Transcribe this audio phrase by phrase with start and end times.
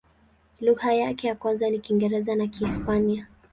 [0.61, 3.27] Lugha yake ya kwanza ni Kiingereza na Kihispania.